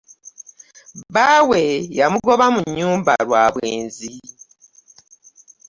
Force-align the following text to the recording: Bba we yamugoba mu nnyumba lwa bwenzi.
Bba 1.09 1.27
we 1.49 1.61
yamugoba 1.99 2.45
mu 2.53 2.61
nnyumba 2.67 3.13
lwa 3.25 3.43
bwenzi. 3.53 4.11